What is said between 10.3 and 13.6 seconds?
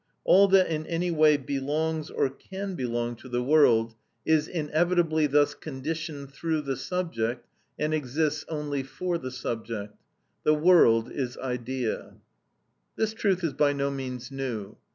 The world is idea. This truth is